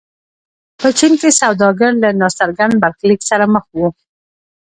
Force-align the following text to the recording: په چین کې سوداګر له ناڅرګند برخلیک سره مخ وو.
په 0.79 0.87
چین 0.97 1.13
کې 1.19 1.29
سوداګر 1.41 1.91
له 2.03 2.09
ناڅرګند 2.19 2.75
برخلیک 2.83 3.21
سره 3.29 3.45
مخ 3.53 3.65
وو. 3.75 3.87